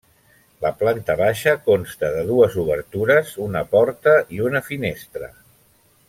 La 0.65 0.69
planta 0.79 1.15
baixa 1.19 1.51
consta 1.67 2.09
de 2.15 2.23
dues 2.31 2.57
obertures, 2.65 3.35
una 3.51 3.61
porta 3.75 4.15
i 4.39 4.45
una 4.51 4.63
finestra. 4.71 5.29